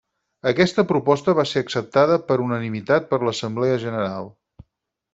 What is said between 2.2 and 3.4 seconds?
per unanimitat per